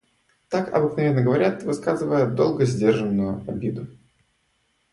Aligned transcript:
Так 0.49 0.73
обыкновенно 0.73 1.21
говорят, 1.21 1.61
высказывая 1.61 2.25
долго 2.25 2.65
сдержанную 2.65 3.43
обиду. 3.47 3.85